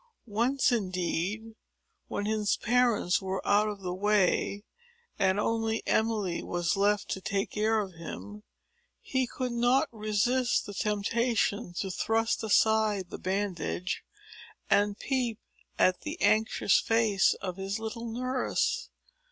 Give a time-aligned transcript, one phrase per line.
[0.25, 1.53] Once, indeed,
[2.07, 4.63] when his parents were out of the way,
[5.19, 8.41] and only Emily was left to take care of him,
[8.99, 14.03] he could not resist the temptation to thrust aside the bandage,
[14.71, 15.37] and peep
[15.77, 18.89] at the anxious face of his little nurse.